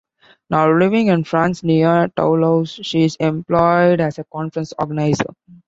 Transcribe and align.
Now 0.49 0.73
living 0.75 1.09
in 1.09 1.25
France 1.25 1.61
near 1.61 2.07
Toulouse, 2.17 2.79
she 2.81 3.03
is 3.03 3.17
employed 3.17 3.99
as 4.01 4.17
a 4.17 4.23
conference 4.23 4.73
organiser. 4.79 5.35